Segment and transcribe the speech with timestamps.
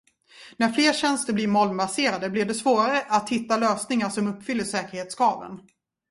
[0.57, 5.59] När fler tjänster blir molnbaserade blir det svårare att hitta lösningar som uppfyller säkerhetskraven.